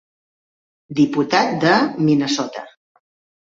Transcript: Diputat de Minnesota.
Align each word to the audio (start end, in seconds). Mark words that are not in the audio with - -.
Diputat 1.01 1.55
de 1.67 1.77
Minnesota. 2.09 2.69